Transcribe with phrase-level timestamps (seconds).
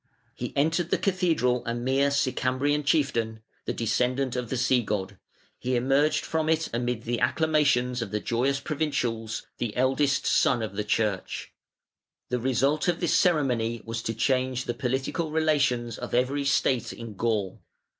[0.33, 5.19] He entered the cathedral a mere "Sicambrian" chieftain, the descendant of the sea god:
[5.59, 10.73] he emerged from it amid the acclamations of the joyous provincials, "the eldest son of
[10.75, 11.51] the Church".
[12.29, 17.13] The result of this ceremony was to change the political relations of every state in
[17.13, 17.61] Gaul.